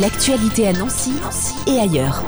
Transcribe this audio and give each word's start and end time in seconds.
L'actualité 0.00 0.68
à 0.68 0.74
Nancy 0.74 1.12
et 1.66 1.78
ailleurs. 1.78 2.22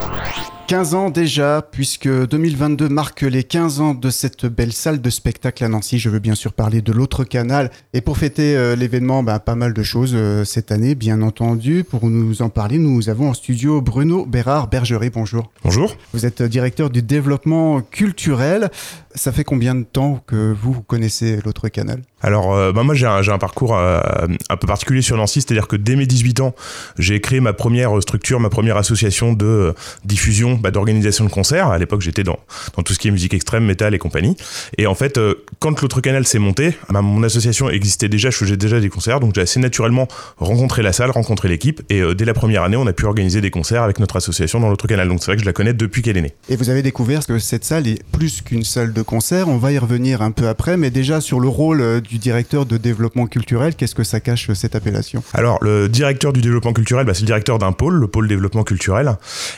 15 0.69 0.95
ans 0.95 1.11
déjà, 1.11 1.67
puisque 1.71 2.09
2022 2.09 2.89
marque 2.89 3.23
les 3.23 3.43
15 3.43 3.81
ans 3.81 3.95
de 3.95 4.09
cette 4.11 4.47
belle 4.47 4.73
salle 4.73 5.01
de 5.01 5.11
spectacle 5.11 5.65
à 5.65 5.69
Nancy. 5.69 5.99
Je 5.99 6.09
veux 6.09 6.19
bien 6.19 6.35
sûr 6.35 6.53
parler 6.53 6.81
de 6.81 6.93
l'autre 6.93 7.25
canal. 7.25 7.71
Et 7.93 8.01
pour 8.01 8.17
fêter 8.19 8.57
euh, 8.57 8.77
l'événement, 8.77 9.23
bah, 9.23 9.39
pas 9.39 9.55
mal 9.55 9.75
de 9.75 9.83
choses 9.83 10.13
euh, 10.15 10.45
cette 10.45 10.71
année, 10.71 10.95
bien 10.95 11.21
entendu. 11.21 11.85
Pour 11.85 12.09
nous 12.09 12.43
en 12.43 12.51
parler, 12.51 12.79
nous 12.79 13.09
avons 13.09 13.31
en 13.31 13.35
studio 13.35 13.81
Bruno 13.81 14.27
Bérard 14.27 14.69
Bergerie. 14.69 15.11
Bonjour. 15.11 15.51
Bonjour. 15.63 15.97
Vous 16.13 16.27
êtes 16.27 16.43
directeur 16.43 16.91
du 16.91 17.03
développement 17.03 17.81
culturel. 17.81 18.71
Ça 19.19 19.33
fait 19.33 19.43
combien 19.43 19.75
de 19.75 19.83
temps 19.83 20.23
que 20.29 20.55
vous, 20.63 20.73
vous 20.73 20.83
connaissez 20.83 21.41
l'autre 21.45 21.69
canal? 21.69 22.03
Alors, 22.23 22.55
euh, 22.55 22.71
bah 22.73 22.85
moi, 22.85 22.95
j'ai 22.95 23.07
un, 23.07 23.17
un, 23.17 23.39
parcours 23.39 23.77
euh, 23.77 24.01
un 24.49 24.57
peu 24.57 24.69
particulier 24.69 25.03
sur 25.03 25.17
Nancy, 25.17 25.41
c'est-à-dire 25.41 25.67
que 25.67 25.75
dès 25.75 25.97
mes 25.97 26.07
18 26.07 26.41
ans, 26.41 26.55
j'ai 27.01 27.21
créé 27.21 27.41
ma 27.41 27.53
première 27.53 28.01
structure, 28.01 28.39
ma 28.39 28.49
première 28.49 28.77
association 28.77 29.33
de 29.33 29.45
euh, 29.45 29.73
diffusion, 30.05 30.55
bah, 30.55 30.71
d'organisation 30.71 31.25
de 31.25 31.31
concerts. 31.31 31.67
À 31.67 31.79
l'époque, 31.79 32.01
j'étais 32.01 32.23
dans, 32.23 32.39
dans 32.77 32.85
tout 32.85 32.93
ce 32.93 33.01
qui 33.01 33.09
est 33.09 33.11
musique 33.11 33.35
extrême, 33.35 33.65
métal 33.65 33.93
et 33.93 33.99
compagnie. 33.99 34.37
Et 34.79 34.87
en 34.87 34.95
fait, 34.95 35.19
euh, 35.19 35.35
quand 35.59 35.81
l'autre 35.83 36.01
canal 36.01 36.25
s'est 36.25 36.39
monté, 36.39 36.77
bah, 36.89 37.03
mon 37.03 37.25
association 37.25 37.69
existait 37.71 38.09
déjà, 38.09 38.31
je 38.31 38.37
faisais 38.37 38.57
déjà 38.57 38.79
des 38.79 38.89
concerts, 38.89 39.19
donc 39.19 39.35
j'ai 39.35 39.41
assez 39.41 39.59
naturellement 39.59 40.07
rencontré 40.37 40.83
la 40.83 40.93
salle, 40.93 41.11
rencontré 41.11 41.49
l'équipe, 41.49 41.83
et 41.91 42.03
dès 42.15 42.25
la 42.25 42.35
première 42.35 42.63
année, 42.63 42.77
on 42.77 42.87
a 42.87 42.93
pu 42.93 43.05
organiser 43.05 43.41
des 43.41 43.51
concerts 43.51 43.83
avec 43.83 43.99
notre 43.99 44.15
association 44.15 44.61
dans 44.61 44.71
l'autre 44.71 44.87
canal. 44.87 45.09
Donc 45.09 45.19
c'est 45.21 45.27
vrai 45.27 45.37
que 45.37 45.43
je 45.43 45.47
la 45.47 45.53
connais 45.53 45.73
depuis 45.73 46.03
qu'elle 46.03 46.17
est 46.17 46.23
née. 46.23 46.35
Et 46.49 46.57
vous 46.57 46.71
avez 46.71 46.83
découvert 46.83 47.27
que 47.27 47.39
cette 47.39 47.65
salle 47.65 47.89
est 47.89 48.03
plus 48.13 48.43
qu'une 48.43 48.65
salle 48.65 48.93
de 48.93 49.03
concert. 49.09 49.49
On 49.49 49.57
va 49.57 49.73
y 49.73 49.79
revenir 49.79 50.21
un 50.21 50.31
peu 50.31 50.49
après, 50.49 50.77
mais 50.77 50.91
déjà 50.91 51.23
sur 51.23 51.41
le 51.41 51.49
rôle 51.49 51.81
euh, 51.81 52.01
du 52.01 52.19
directeur 52.19 52.67
de 52.67 52.77
développement 52.77 53.27
culturel, 53.27 53.75
qu'est-ce 53.75 53.95
que 53.95 54.05
ça 54.05 54.21
cache 54.21 54.53
cette 54.53 54.77
appellation? 54.77 55.23
Alors, 55.33 55.59
le 55.63 55.89
directeur 55.89 56.35
du 56.35 56.43
développement 56.43 56.75
culturel, 56.75 57.07
bah, 57.07 57.15
c'est 57.15 57.23
le 57.23 57.27
directeur 57.27 57.59
d'un 57.59 57.73
pôle, 57.73 57.95
le 57.95 58.07
pôle 58.07 58.29
développement 58.29 58.65
culturel. 58.65 59.17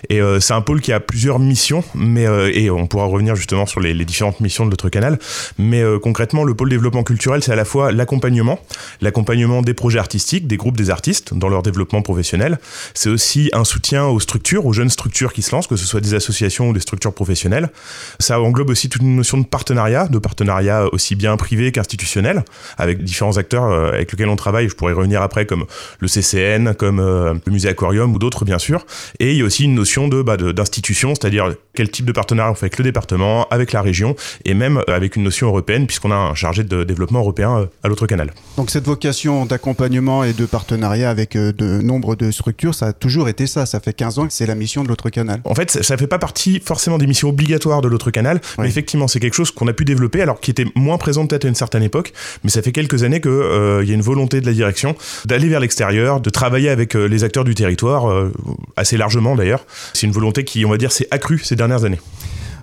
Et 0.09 0.23
euh, 0.23 0.39
c'est 0.39 0.55
un 0.55 0.61
pôle 0.61 0.81
qui 0.81 0.93
a 0.93 1.01
plusieurs 1.01 1.41
missions, 1.41 1.83
mais 1.97 2.27
euh, 2.27 2.52
et 2.55 2.71
on 2.71 2.87
pourra 2.87 3.07
revenir 3.07 3.35
justement 3.35 3.66
sur 3.66 3.80
les, 3.80 3.93
différentes 4.05 4.39
missions 4.39 4.65
de 4.65 4.71
notre 4.71 4.89
canal. 4.89 5.19
Mais 5.59 5.83
concrètement, 6.02 6.45
le 6.45 6.55
pôle 6.55 6.71
développement 6.71 7.02
culturel, 7.02 7.43
c'est 7.43 7.52
à 7.52 7.57
la 7.57 7.65
fois 7.65 7.91
l'accompagnement, 7.91 8.61
l'accompagnement 9.01 9.63
des 9.63 9.74
projets 9.74 9.99
artistiques, 9.99 10.46
des 10.46 10.57
groupes 10.57 10.77
des 10.77 10.91
artistes 10.91 11.35
dans 11.35 11.49
leur 11.49 11.63
développement 11.63 12.02
professionnel. 12.02 12.59
C'est 12.95 13.11
aussi 13.11 13.51
un 13.52 13.65
soutien 13.65 14.07
aux 14.07 14.21
structures, 14.21 14.65
aux 14.65 14.73
jeunes 14.73 14.91
structures 14.91 15.33
qui 15.33 15.43
se 15.43 15.55
lancent, 15.55 15.67
que 15.67 15.77
ce 15.77 15.87
soit 15.87 16.01
des 16.01 16.15
associations 16.15 16.69
ou 16.69 16.73
des 16.73 16.80
structures 16.80 17.13
professionnelles. 17.13 17.71
Ça 18.21 18.41
englobe 18.41 18.71
aussi 18.71 18.89
toute 18.89 19.02
une 19.02 19.17
notion 19.17 19.30
de 19.39 19.47
partenariat 19.47 20.09
de 20.09 20.19
partenariats 20.19 20.87
aussi 20.93 21.15
bien 21.15 21.37
privés 21.37 21.73
qu'institutionnels, 21.73 22.45
avec 22.79 23.03
différents 23.03 23.37
acteurs 23.37 23.65
euh, 23.65 23.93
avec 23.93 24.13
lesquels 24.13 24.29
on 24.29 24.37
travaille. 24.37 24.69
Je 24.69 24.75
pourrais 24.75 24.93
revenir 24.93 25.23
après, 25.23 25.47
comme 25.47 25.65
le 25.99 26.09
CCN, 26.09 26.75
comme 26.75 27.01
euh, 27.01 27.35
le 27.45 27.53
musée 27.53 27.69
Aquarium 27.69 28.15
ou 28.15 28.19
d'autres, 28.19 28.45
bien 28.45 28.59
sûr. 28.59 28.85
Et 29.19 29.33
il 29.33 29.39
y 29.39 29.43
a 29.43 29.45
aussi 29.45 29.65
une 29.65 29.75
notion 29.75 30.09
de 30.09 30.23
bah, 30.23 30.37
d'institution, 30.37 31.15
c'est-à-dire 31.15 31.55
quel 31.74 31.90
type 31.90 32.04
de 32.07 32.13
partenariat 32.13 32.51
on 32.51 32.54
fait 32.54 32.66
avec 32.66 32.79
le 32.79 32.85
département, 32.85 33.46
avec 33.51 33.73
la 33.73 33.82
région, 33.82 34.16
et 34.45 34.54
même 34.54 34.79
euh, 34.79 34.96
avec 34.96 35.16
une 35.16 35.23
notion 35.23 35.49
européenne, 35.49 35.87
puisqu'on 35.87 36.10
a 36.10 36.16
un 36.16 36.35
chargé 36.35 36.65
de 36.65 36.85
développement 36.85 37.21
européen 37.21 37.68
à 37.82 37.88
l'autre 37.88 38.07
canal. 38.07 38.32
Donc 38.57 38.71
cette 38.71 38.85
vocation 38.85 39.46
d'accompagnement 39.46 40.24
et 40.24 40.32
de 40.32 40.46
partenariat 40.46 41.10
avec 41.10 41.37
de 41.37 41.80
nombre 41.82 42.16
de 42.16 42.30
structures, 42.30 42.74
ça 42.74 42.88
a 42.88 42.93
toujours 42.93 43.29
été 43.29 43.46
ça. 43.46 43.66
Ça 43.66 43.80
fait 43.80 43.93
15 43.93 44.18
ans 44.18 44.27
que 44.27 44.32
c'est 44.32 44.46
la 44.46 44.54
mission 44.54 44.82
de 44.82 44.88
l'autre 44.88 45.10
canal. 45.10 45.40
En 45.45 45.54
fait, 45.54 45.71
ça 45.71 45.95
ne 45.95 45.99
fait 45.99 46.07
pas 46.07 46.18
partie 46.18 46.60
forcément 46.60 46.99
des 46.99 47.07
missions 47.07 47.29
obligatoires 47.29 47.80
de 47.80 47.88
l'autre 47.88 48.10
canal, 48.10 48.40
oui. 48.59 48.65
mais 48.65 48.68
effectivement, 48.68 49.09
c'est 49.09 49.21
quelque 49.21 49.34
chose 49.34 49.51
qu'on 49.51 49.68
a 49.68 49.73
pu 49.73 49.84
développer, 49.84 50.23
alors 50.23 50.40
qui 50.40 50.51
était 50.51 50.66
moins 50.74 50.99
présent 50.99 51.27
peut-être 51.27 51.45
à 51.45 51.49
une 51.49 51.55
certaine 51.55 51.82
époque, 51.82 52.12
mais 52.45 52.51
ça 52.51 52.62
fait 52.62 52.73
quelques 52.73 53.02
années 53.02 53.21
qu'il 53.21 53.30
euh, 53.30 53.84
y 53.84 53.90
a 53.90 53.95
une 53.95 54.02
volonté 54.02 54.40
de 54.40 54.46
la 54.46 54.52
direction 54.52 54.96
d'aller 55.24 55.49
vers 55.49 55.60
l'extérieur, 55.60 56.21
de 56.21 56.30
travailler 56.30 56.68
avec 56.68 56.96
euh, 56.96 57.07
les 57.07 57.24
acteurs 57.24 57.45
du 57.45 57.55
territoire, 57.55 58.10
euh, 58.10 58.32
assez 58.77 58.96
largement 58.96 59.37
d'ailleurs. 59.37 59.65
C'est 59.93 60.07
une 60.07 60.12
volonté 60.12 60.45
qui, 60.45 60.65
on 60.65 60.71
va 60.71 60.77
dire, 60.77 60.93
s'est 60.93 61.09
accrue 61.10 61.38
ces 61.38 61.57
dernières 61.57 61.70
années. 61.85 62.01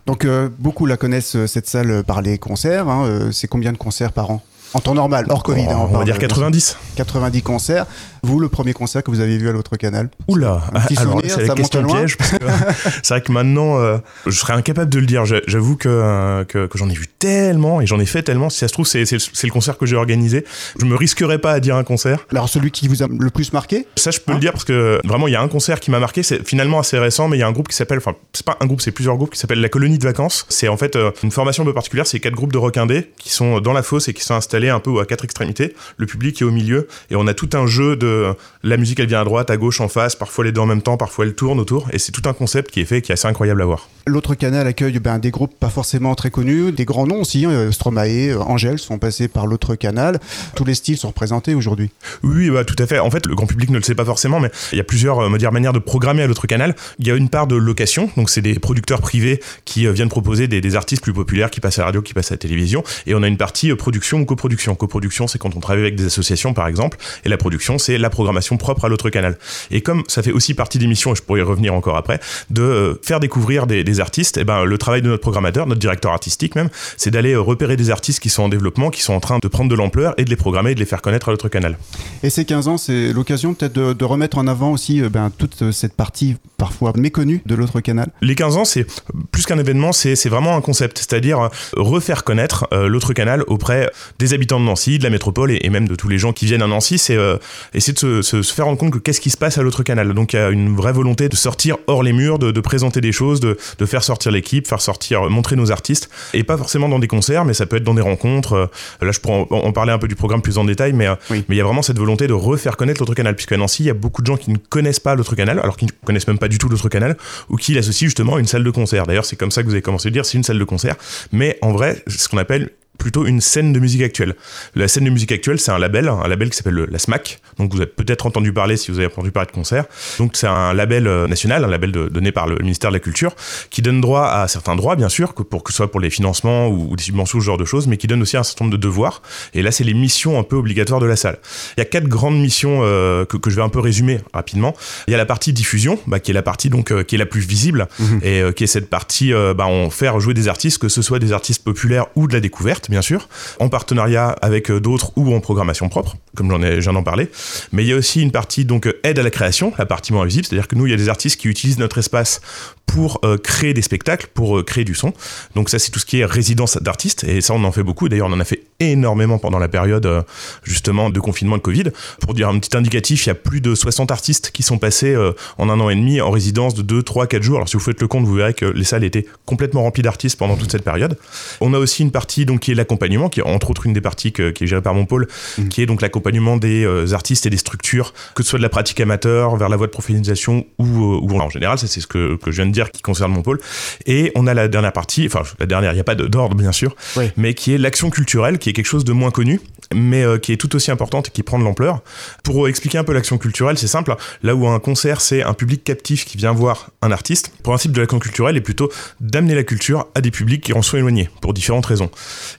Donc 0.05 0.25
euh, 0.25 0.50
beaucoup 0.58 0.86
la 0.86 0.97
connaissent 0.97 1.45
cette 1.47 1.67
salle 1.67 2.03
par 2.03 2.22
les 2.22 2.37
concerts. 2.37 2.87
Hein. 2.87 3.30
C'est 3.32 3.48
combien 3.48 3.71
de 3.71 3.77
concerts 3.77 4.14
par 4.14 4.32
an? 4.32 4.42
En 4.73 4.80
temps 4.80 4.94
normal, 4.94 5.26
hors 5.30 5.44
Covid. 5.44 5.66
Oh, 5.67 5.72
hein, 5.72 5.88
on, 5.92 5.95
on 5.95 6.00
va 6.00 6.04
dire 6.05 6.17
90. 6.20 6.78
90 6.95 7.42
concerts. 7.42 7.86
Vous, 8.23 8.39
le 8.39 8.50
premier 8.50 8.73
concert 8.73 9.04
que 9.04 9.11
vous 9.11 9.20
avez 9.22 9.38
vu 9.38 9.48
à 9.48 9.52
l'autre 9.52 9.78
canal? 9.78 10.10
Oula 10.28 10.61
Alors, 11.00 11.22
c'est 11.28 11.45
la 11.48 11.54
question 11.55 11.83
piège. 11.86 12.17
C'est 13.04 13.10
vrai 13.14 13.22
que 13.22 13.32
maintenant, 13.32 13.77
euh, 13.80 13.98
je 14.26 14.32
serais 14.38 14.54
incapable 14.54 14.89
de 14.92 15.00
le 15.00 15.06
dire. 15.06 15.26
J'a- 15.26 15.39
J'avoue 15.48 15.77
que, 15.77 15.88
euh, 15.88 16.44
que, 16.44 16.66
que 16.67 16.77
j'en 16.77 16.89
ai 16.89 16.94
vu 16.94 17.08
tellement 17.08 17.80
et 17.80 17.86
j'en 17.88 18.00
ai 18.00 18.06
fait 18.06 18.23
tellement. 18.23 18.50
Si 18.50 18.60
ça 18.60 18.67
se 18.67 18.73
trouve, 18.73 18.86
c'est 18.88 19.04
le 19.11 19.50
concert 19.52 19.77
que 19.77 19.86
j'ai 19.86 19.95
organisé. 19.95 20.44
Je 20.80 20.86
me 20.86 20.95
risquerais 20.95 21.38
pas 21.39 21.54
à 21.54 21.60
dire 21.60 21.76
un 21.76 21.83
concert. 21.83 22.26
Alors 22.32 22.50
celui 22.50 22.72
qui 22.72 22.88
vous 22.88 23.04
a 23.04 23.08
le 23.08 23.30
plus 23.30 23.54
marqué? 23.54 23.88
Ça, 23.95 24.11
je 24.11 24.20
peux 24.20 24.32
Hein? 24.32 24.36
le 24.36 24.42
dire 24.42 24.52
parce 24.52 24.66
que 24.66 25.00
vraiment, 25.06 25.27
il 25.27 25.32
y 25.33 25.36
a 25.38 25.42
un 25.42 25.48
concert 25.48 25.80
qui 25.80 25.89
m'a 25.92 26.00
marqué. 26.00 26.23
C'est 26.23 26.45
finalement 26.45 26.80
assez 26.80 26.98
récent, 27.00 27.27
mais 27.30 27.38
il 27.38 27.39
y 27.39 27.44
a 27.44 27.48
un 27.48 27.52
groupe 27.52 27.67
qui 27.70 27.76
s'appelle, 27.76 28.00
enfin, 28.00 28.14
c'est 28.33 28.45
pas 28.45 28.58
un 28.60 28.66
groupe, 28.66 28.82
c'est 28.82 28.92
plusieurs 28.92 29.16
groupes 29.16 29.32
qui 29.33 29.39
s'appelle 29.39 29.61
la 29.61 29.70
Colonie 29.70 30.00
de 30.00 30.04
Vacances. 30.04 30.45
C'est 30.50 30.67
en 30.67 30.77
fait 30.77 30.95
euh, 30.95 31.11
une 31.23 31.32
formation 31.32 31.64
un 31.64 31.66
peu 31.67 31.73
particulière. 31.73 32.08
C'est 32.08 32.20
quatre 32.20 32.36
groupes 32.36 32.52
de 32.54 32.58
rock 32.58 32.77
indés 32.77 33.11
qui 33.17 33.30
sont 33.30 33.61
dans 33.61 33.73
la 33.73 33.83
fosse 33.83 34.08
et 34.10 34.14
qui 34.14 34.23
sont 34.23 34.33
installés 34.33 34.57
un 34.66 34.80
peu 34.80 35.00
à 35.00 35.06
quatre 35.06 35.23
extrémités. 35.23 35.76
Le 35.98 36.06
public 36.06 36.42
est 36.42 36.45
au 36.45 36.52
milieu 36.52 36.88
et 37.10 37.16
on 37.16 37.28
a 37.28 37.34
tout 37.34 37.50
un 37.54 37.68
jeu 37.68 37.95
de 37.95 38.34
la 38.64 38.78
musique, 38.78 39.00
elle 39.00 39.08
vient 39.08 39.22
à 39.22 39.23
droite, 39.23 39.50
à 39.52 39.58
gauche, 39.58 39.80
en 39.82 39.88
face. 39.88 40.16
Parfois 40.16 40.45
les 40.45 40.52
deux 40.52 40.62
en 40.62 40.66
même 40.66 40.82
temps, 40.82 40.98
parfois 40.98 41.26
elle 41.26 41.36
tourne 41.36 41.60
autour. 41.60 41.88
Et 41.94 42.00
c'est 42.00 42.12
tout 42.12 42.28
un 42.28 42.34
concept 42.34 42.72
qui 42.72 42.82
est 42.82 42.86
fait, 42.86 43.02
qui 43.02 43.12
est 43.12 43.14
assez 43.14 43.28
incroyable 43.28 43.62
à 43.62 43.66
voir. 43.66 43.90
L'autre 44.08 44.36
canal 44.36 44.66
accueille 44.68 45.00
ben, 45.00 45.20
des 45.20 45.32
groupes 45.32 45.54
pas 45.60 45.70
forcément 45.70 46.16
très 46.16 46.32
connus, 46.32 46.72
des 46.72 46.86
grands 46.86 47.06
noms 47.06 47.22
aussi. 47.22 47.45
Euh, 47.45 47.72
Stromae, 47.72 48.30
euh, 48.30 48.40
Angèle 48.40 48.80
sont 48.80 48.98
passés 48.98 49.28
par 49.28 49.48
l'autre 49.48 49.76
canal. 49.76 50.20
Tous 50.56 50.66
les 50.66 50.74
styles 50.74 50.98
sont 50.98 51.10
représentés 51.10 51.54
aujourd'hui. 51.54 51.92
Oui, 52.24 52.50
bah, 52.50 52.64
tout 52.64 52.76
à 52.80 52.88
fait. 52.88 53.00
En 53.00 53.12
fait, 53.12 53.26
le 53.28 53.36
grand 53.36 53.48
public 53.48 53.70
ne 53.70 53.78
le 53.78 53.84
sait 53.84 53.95
pas 53.95 54.06
forcément, 54.06 54.39
mais 54.39 54.50
il 54.72 54.78
y 54.78 54.82
a 54.82 54.84
plusieurs 54.84 55.20
euh, 55.20 55.38
dire, 55.38 55.52
manières 55.52 55.74
de 55.74 55.80
programmer 55.80 56.24
à 56.24 56.28
l'autre 56.28 56.48
canal. 56.48 56.76
Il 57.00 57.08
y 57.08 57.12
a 57.12 57.16
une 57.16 57.30
part 57.30 57.48
de 57.48 57.56
location, 57.56 58.10
donc 58.18 58.30
c'est 58.30 58.42
des 58.42 58.60
producteurs 58.60 59.02
privés 59.02 59.42
qui 59.66 59.88
euh, 59.88 59.92
viennent 59.92 60.10
proposer 60.10 60.48
des, 60.48 60.62
des 60.62 60.76
artistes 60.76 61.04
plus 61.04 61.14
populaires 61.14 61.52
qui 61.52 61.60
passent 61.60 61.80
à 61.80 61.82
la 61.82 61.88
radio, 61.88 62.02
qui 62.02 62.14
passent 62.14 62.32
à 62.32 62.36
la 62.36 62.39
télévision. 62.39 62.84
Et 63.06 63.16
on 63.16 63.24
a 63.24 63.28
une 63.28 63.38
partie 63.38 63.72
euh, 63.72 63.76
production 63.76 64.20
ou 64.20 64.26
coproduction. 64.26 64.46
Coproduction, 64.75 65.27
c'est 65.27 65.39
quand 65.39 65.55
on 65.55 65.59
travaille 65.59 65.81
avec 65.81 65.95
des 65.95 66.05
associations, 66.05 66.53
par 66.53 66.67
exemple, 66.67 66.97
et 67.25 67.30
la 67.30 67.37
production, 67.37 67.77
c'est 67.77 67.97
la 67.97 68.09
programmation 68.09 68.58
propre 68.58 68.85
à 68.85 68.89
l'autre 68.89 69.09
canal. 69.09 69.37
Et 69.71 69.81
comme 69.81 70.03
ça 70.08 70.23
fait 70.23 70.31
aussi 70.31 70.53
partie 70.53 70.77
des 70.77 70.87
missions, 70.87 71.13
et 71.13 71.15
je 71.15 71.21
pourrais 71.21 71.39
y 71.39 71.43
revenir 71.43 71.73
encore 71.73 71.97
après, 71.97 72.19
de 72.49 72.61
euh, 72.61 72.93
faire 73.03 73.19
découvrir 73.19 73.67
des, 73.67 73.83
des 73.83 73.99
artistes, 73.99 74.37
et 74.37 74.43
ben 74.43 74.63
le 74.63 74.77
travail 74.77 75.02
de 75.02 75.09
notre 75.09 75.21
programmateur, 75.21 75.67
notre 75.67 75.80
directeur 75.80 76.11
artistique 76.11 76.55
même, 76.55 76.69
c'est 76.97 77.11
d'aller 77.11 77.33
euh, 77.33 77.41
repérer 77.41 77.77
des 77.77 77.89
artistes 77.89 78.19
qui 78.19 78.30
sont 78.30 78.43
en 78.43 78.49
développement, 78.49 78.89
qui 78.89 79.02
sont 79.02 79.13
en 79.13 79.19
train 79.19 79.39
de 79.39 79.47
prendre 79.47 79.69
de 79.69 79.75
l'ampleur 79.75 80.13
et 80.17 80.25
de 80.25 80.30
les 80.30 80.35
programmer 80.35 80.71
et 80.71 80.75
de 80.75 80.79
les 80.79 80.85
faire 80.85 81.02
connaître 81.02 81.29
à 81.29 81.31
l'autre 81.31 81.49
canal. 81.49 81.77
Et 82.23 82.29
ces 82.29 82.45
15 82.45 82.67
ans, 82.67 82.77
c'est 82.77 83.14
l'occasion 83.14 83.53
peut-être 83.53 83.73
de, 83.73 83.93
de 83.93 84.05
remettre 84.05 84.37
en 84.37 84.47
avant 84.47 84.71
aussi 84.71 85.02
euh, 85.02 85.09
ben, 85.09 85.31
toute 85.37 85.71
cette 85.71 85.93
partie 85.93 86.35
parfois 86.58 86.93
méconnue 86.95 87.41
de 87.45 87.55
l'autre 87.55 87.81
canal. 87.81 88.09
Les 88.21 88.35
15 88.35 88.58
ans, 88.58 88.65
c'est 88.65 88.85
plus 89.31 89.45
qu'un 89.45 89.59
événement, 89.59 89.91
c'est 89.91 90.29
vraiment 90.29 90.55
un 90.55 90.61
concept, 90.61 90.97
c'est-à-dire 90.97 91.49
refaire 91.75 92.23
connaître 92.23 92.67
l'autre 92.71 93.14
canal 93.14 93.43
auprès 93.47 93.89
des 94.19 94.33
habitants 94.37 94.59
de 94.59 94.65
Nancy, 94.65 94.98
de 94.99 95.03
la 95.03 95.09
métropole 95.09 95.52
et, 95.52 95.59
et 95.64 95.70
même 95.70 95.87
de 95.87 95.95
tous 95.95 96.08
les 96.08 96.17
gens 96.17 96.31
qui 96.33 96.45
viennent 96.45 96.61
à 96.61 96.67
Nancy. 96.67 96.98
C'est 96.98 97.15
euh, 97.17 97.37
essayer 97.73 97.93
de 97.93 97.99
se, 97.99 98.21
se- 98.21 98.42
se 98.42 98.53
faire 98.53 98.65
rendre 98.65 98.77
compte 98.77 98.93
que 98.93 98.99
qu'est-ce 98.99 99.20
qui 99.21 99.30
se 99.30 99.37
passe 99.37 99.58
à 99.58 99.64
l'autre 99.64 99.83
canal. 99.83 100.14
Donc 100.14 100.33
il 100.33 100.37
y 100.37 100.39
a 100.39 100.49
une 100.49 100.75
vraie 100.75 100.93
volonté 100.93 101.27
de 101.30 101.36
sortir 101.36 101.77
hors 101.87 102.03
les 102.03 102.14
murs, 102.14 102.39
de, 102.39 102.52
de 102.52 102.59
présenter 102.61 103.02
des 103.02 103.11
choses, 103.11 103.39
de, 103.39 103.58
de 103.77 103.86
faire 103.86 104.03
sortir 104.03 104.31
l'équipe, 104.31 104.67
faire 104.67 104.81
sortir, 104.81 105.26
euh, 105.26 105.30
montrer 105.30 105.55
nos 105.55 105.71
artistes, 105.71 106.09
et 106.33 106.43
pas 106.43 106.58
forcément 106.58 106.87
dans 106.89 106.99
des 106.99 107.08
concerts, 107.08 107.43
mais 107.45 107.53
ça 107.53 107.65
peut 107.65 107.76
être 107.77 107.83
dans 107.83 107.93
des 107.95 108.02
rencontres. 108.02 108.53
Euh, 108.53 108.65
Là, 109.02 109.11
je 109.11 109.20
pourrais 109.20 109.45
en, 109.49 109.55
en 109.58 109.71
parler 109.73 109.92
un 109.92 109.97
peu 109.99 110.08
du 110.08 110.15
programme 110.15 110.42
plus 110.42 110.58
en 110.58 110.64
détail, 110.65 110.93
mais 110.93 111.08
euh, 111.08 111.15
Oui. 111.30 111.43
mais 111.49 111.55
il 111.55 111.58
y 111.58 111.61
a 111.61 111.64
vraiment 111.64 111.81
cette 111.81 111.97
volonté 111.97 112.27
de 112.27 112.33
refaire 112.33 112.77
connaître 112.77 113.02
l'autre 113.02 113.14
canal, 113.15 113.36
puisqu'à 113.36 113.58
Nancy, 113.58 113.83
il 113.83 113.87
y 113.87 113.89
a 113.89 113.93
beaucoup 113.93 114.21
de 114.21 114.27
gens 114.27 114.37
qui 114.37 114.52
ne 114.52 114.58
connaissent 114.58 114.99
pas 114.99 115.15
l'autre 115.15 115.36
canal, 115.36 115.59
alors 115.59 115.77
qu'ils 115.77 115.87
ne 115.87 116.05
connaissent 116.05 116.27
même 116.27 116.37
pas 116.39 116.47
du 116.47 116.58
tout 116.58 116.70
l'autre 116.70 116.89
canal, 116.89 117.17
ou 117.49 117.55
qui 117.58 117.73
l'associent 117.73 118.08
justement 118.08 118.36
à 118.36 118.39
une 118.39 118.45
salle 118.47 118.64
de 118.64 118.71
concert. 118.71 119.05
D'ailleurs, 119.08 119.26
c'est 119.26 119.36
comme 119.36 119.52
ça 119.52 119.61
que 119.61 119.67
vous 119.67 119.73
avez 119.73 119.81
commencé 119.81 120.08
à 120.08 120.09
le 120.09 120.14
dire, 120.14 120.26
c'est 120.26 120.37
une 120.37 120.43
salle 120.43 120.59
de 120.59 120.64
concert, 120.64 120.95
mais 121.31 121.58
en 121.61 121.71
vrai, 121.71 122.03
ce 122.08 122.27
qu'on 122.27 122.37
appelle 122.37 122.70
plutôt 122.97 123.25
une 123.25 123.41
scène 123.41 123.73
de 123.73 123.80
musique 123.80 124.02
actuelle. 124.02 124.35
La 124.75 124.87
scène 124.87 125.05
de 125.05 125.09
musique 125.09 125.31
actuelle, 125.31 125.59
c'est 125.59 125.71
un 125.71 125.80
label, 125.80 126.08
un 126.09 126.27
label 126.27 126.49
qui 126.49 126.58
s'appelle 126.58 126.73
le- 126.73 126.87
la 126.89 126.99
SMAC. 126.99 127.39
Donc 127.59 127.71
vous 127.73 127.77
avez 127.81 127.89
peut-être 127.89 128.25
entendu 128.25 128.53
parler 128.53 128.77
si 128.77 128.91
vous 128.91 128.97
avez 129.00 129.07
entendu 129.07 129.31
parler 129.31 129.47
de 129.47 129.51
concert. 129.56 129.85
Donc 130.19 130.31
c'est 130.35 130.47
un 130.47 130.73
label 130.73 131.07
euh, 131.07 131.27
national, 131.27 131.63
un 131.63 131.67
label 131.67 131.91
de- 131.91 132.07
donné 132.07 132.31
par 132.31 132.47
le 132.47 132.55
ministère 132.57 132.89
de 132.91 132.95
la 132.95 132.99
Culture, 132.99 133.35
qui 133.69 133.81
donne 133.81 134.01
droit 134.01 134.25
à 134.27 134.47
certains 134.47 134.75
droits, 134.75 134.95
bien 134.95 135.09
sûr, 135.09 135.33
que 135.33 135.44
pour 135.44 135.63
que 135.63 135.71
ce 135.71 135.77
soit 135.77 135.91
pour 135.91 135.99
les 135.99 136.09
financements 136.09 136.67
ou, 136.67 136.91
ou 136.91 136.95
des 136.95 137.03
subventions, 137.03 137.39
ce 137.39 137.45
genre 137.45 137.57
de 137.57 137.65
choses, 137.65 137.88
mais 137.88 137.97
qui 137.97 138.07
donne 138.07 138.21
aussi 138.21 138.38
un 138.38 138.44
certain 138.44 138.65
nombre 138.65 138.77
de 138.77 138.81
devoirs. 138.81 139.21
Et 139.53 139.61
là, 139.61 139.71
c'est 139.71 139.83
les 139.83 139.93
missions 139.93 140.39
un 140.39 140.43
peu 140.43 140.55
obligatoires 140.55 141.00
de 141.00 141.05
la 141.05 141.15
salle. 141.15 141.38
Il 141.77 141.79
y 141.79 141.81
a 141.81 141.85
quatre 141.85 142.07
grandes 142.07 142.39
missions 142.39 142.79
euh, 142.83 143.25
que, 143.25 143.38
que 143.38 143.50
je 143.50 143.55
vais 143.55 143.61
un 143.61 143.69
peu 143.69 143.79
résumer 143.79 144.19
rapidement. 144.33 144.75
Il 145.07 145.11
y 145.11 145.13
a 145.13 145.17
la 145.17 145.25
partie 145.25 145.53
diffusion, 145.53 146.00
bah, 146.07 146.19
qui 146.19 146.31
est 146.31 146.33
la 146.33 146.41
partie 146.43 146.69
donc 146.69 146.91
euh, 146.91 147.03
qui 147.03 147.15
est 147.15 147.19
la 147.19 147.25
plus 147.25 147.41
visible 147.41 147.88
Mhm. 148.00 148.19
et 148.23 148.41
euh, 148.41 148.51
qui 148.51 148.63
est 148.63 148.67
cette 148.67 148.89
partie, 148.89 149.33
euh, 149.33 149.53
bah, 149.53 149.65
on 149.67 149.89
faire 149.89 150.19
jouer 150.19 150.33
des 150.33 150.47
artistes, 150.47 150.77
que 150.79 150.89
ce 150.89 151.01
soit 151.01 151.19
des 151.19 151.31
artistes 151.31 151.63
populaires 151.63 152.05
ou 152.15 152.27
de 152.27 152.33
la 152.33 152.39
découverte. 152.39 152.87
Bien 152.89 153.01
sûr, 153.01 153.28
en 153.60 153.69
partenariat 153.69 154.30
avec 154.42 154.72
d'autres 154.72 155.12
ou 155.16 155.34
en 155.34 155.39
programmation 155.39 155.89
propre, 155.89 156.18
comme 156.36 156.50
j'en 156.50 156.62
ai, 156.62 156.81
j'en 156.81 156.95
en 156.95 157.04
parlé. 157.04 157.30
Mais 157.72 157.84
il 157.84 157.89
y 157.89 157.94
a 157.94 157.95
aussi 157.95 158.22
une 158.22 158.31
partie 158.31 158.66
donc 158.66 158.94
aide 159.04 159.19
à 159.19 159.24
la 159.24 159.31
création, 159.31 159.74
la 159.78 159.86
partie 159.86 160.13
moins 160.13 160.25
visible, 160.25 160.45
c'est-à-dire 160.45 160.68
que 160.68 160.75
nous, 160.75 160.88
il 160.88 160.92
y 160.92 160.94
a 160.94 160.98
des 160.98 161.10
artistes 161.10 161.39
qui 161.39 161.48
utilisent 161.48 161.80
notre 161.80 161.98
espace 161.98 162.42
pour 162.88 163.19
euh, 163.24 163.38
créer 163.38 163.74
des 163.74 163.81
spectacles, 163.81 164.28
pour 164.34 164.57
euh, 164.57 164.63
créer 164.63 164.86
du 164.86 164.95
son. 164.95 165.13
Donc 165.56 165.69
ça, 165.69 165.78
c'est 165.78 165.92
tout 165.92 166.00
ce 166.00 166.06
qui 166.06 166.19
est 166.19 166.25
résidence 166.25 166.78
d'artistes, 166.78 167.25
et 167.25 167.42
ça, 167.42 167.54
on 167.54 167.63
en 167.63 167.72
fait 167.72 167.84
beaucoup. 167.84 168.10
D'ailleurs, 168.10 168.28
on 168.28 168.34
en 168.34 168.39
a 168.39 168.45
fait 168.45 168.63
énormément 168.80 169.38
pendant 169.38 169.60
la 169.60 169.68
période 169.68 170.06
euh, 170.06 170.22
justement 170.63 171.10
de 171.10 171.19
confinement 171.19 171.57
de 171.57 171.62
Covid. 171.62 171.92
Pour 172.22 172.34
dire 172.34 172.50
un 172.50 172.57
petit 172.57 172.75
indicatif, 172.75 173.25
il 173.25 173.30
y 173.30 173.31
a 173.31 173.36
plus 173.36 173.62
de 173.62 173.75
60 173.75 174.10
artistes 174.12 174.51
qui 174.51 174.63
sont 174.63 174.78
passés 174.78 175.16
en 175.57 175.69
un 175.69 175.80
an 175.80 175.89
et 175.89 175.95
demi 175.95 176.22
en 176.22 176.31
résidence 176.31 176.74
de 176.74 176.81
2, 176.81 177.04
3, 177.04 177.28
4 177.28 177.44
jours. 177.44 177.57
Alors 177.57 177.69
si 177.69 177.75
vous 177.75 177.84
faites 177.84 178.01
le 178.01 178.07
compte, 178.07 178.25
vous 178.25 178.34
verrez 178.34 178.54
que 178.54 178.66
les 178.66 178.84
salles 178.84 179.04
étaient 179.04 179.25
complètement 179.45 179.84
remplies 179.84 180.04
d'artistes 180.04 180.38
pendant 180.38 180.56
toute 180.56 180.72
cette 180.72 180.84
période. 180.84 181.18
On 181.60 181.74
a 181.74 181.80
aussi 181.80 182.04
une 182.04 182.12
partie 182.12 182.45
donc 182.45 182.62
qui 182.62 182.72
est 182.72 182.75
l'accompagnement, 182.77 183.29
qui 183.29 183.39
est 183.39 183.44
entre 183.44 183.69
autres 183.69 183.85
une 183.85 183.94
des 183.94 184.01
parties 184.01 184.31
qui 184.31 184.41
est 184.41 184.68
gérée 184.68 184.81
par 184.81 184.94
mon 184.94 185.06
pôle, 185.06 185.27
mmh. 185.57 185.68
qui 185.68 185.81
est 185.81 185.85
donc 185.85 186.01
l'accompagnement 186.01 186.57
des 186.57 187.13
artistes 187.13 187.45
et 187.45 187.50
des 187.50 187.57
structures, 187.57 188.13
que 188.35 188.44
ce 188.44 188.50
soit 188.50 188.59
de 188.59 188.63
la 188.63 188.69
pratique 188.69 189.00
amateur 189.00 189.56
vers 189.57 189.69
la 189.69 189.77
voie 189.77 189.88
de 189.88 189.91
professionnalisation 189.91 190.65
ou, 190.77 190.85
ou 190.85 191.39
en 191.39 191.50
général, 191.50 191.77
ça 191.77 191.88
c'est 191.88 192.01
ce 192.01 192.07
que, 192.07 192.35
que 192.35 192.51
je 192.51 192.57
viens 192.57 192.65
de 192.65 192.71
dire 192.71 192.91
qui 192.91 193.01
concerne 193.01 193.31
mon 193.31 193.41
pôle. 193.41 193.59
Et 194.06 194.31
on 194.35 194.47
a 194.47 194.53
la 194.53 194.68
dernière 194.68 194.94
partie, 194.94 195.25
enfin 195.25 195.44
la 195.59 195.65
dernière, 195.65 195.91
il 195.91 195.95
n'y 195.95 196.01
a 196.01 196.06
pas 196.06 196.15
d'ordre 196.15 196.56
bien 196.56 196.71
sûr, 196.71 196.95
mais 197.35 197.53
qui 197.53 197.74
est 197.74 197.77
l'action 197.77 198.09
culturelle, 198.09 198.57
qui 198.59 198.69
est 198.69 198.74
quelque 198.74 198.85
chose 198.85 199.06
de 199.06 199.13
moins 199.13 199.31
connu, 199.31 199.59
mais 199.94 200.24
euh, 200.24 200.38
qui 200.38 200.51
est 200.51 200.57
tout 200.57 200.75
aussi 200.75 200.92
importante 200.92 201.28
et 201.28 201.31
qui 201.31 201.44
prend 201.44 201.60
de 201.60 201.63
l'ampleur. 201.63 202.01
Pour 202.44 202.68
expliquer 202.68 202.98
un 202.98 203.04
peu 203.04 203.13
l'action 203.13 203.38
culturelle, 203.38 203.78
c'est 203.78 203.88
simple. 203.88 204.16
Là 204.44 204.56
où 204.56 204.68
un 204.68 204.80
concert, 204.80 205.22
c'est 205.22 205.44
un 205.44 205.54
public 205.54 205.84
captif 205.84 206.25
qui 206.25 206.38
vient 206.38 206.51
voir 206.51 206.92
un 207.01 207.12
artiste, 207.12 207.51
le 207.57 207.63
principe 207.63 207.92
de 207.92 208.01
l'action 208.01 208.19
culturelle 208.19 208.57
est 208.57 208.62
plutôt 208.62 208.92
d'amener 209.19 209.56
la 209.56 209.63
culture 209.63 210.07
à 210.16 210.22
des 210.22 210.31
publics 210.31 210.63
qui 210.63 210.74
en 210.74 210.81
sont 210.81 210.98
éloignés, 210.98 211.30
pour 211.42 211.54
différentes 211.54 211.86
raisons. 211.86 212.10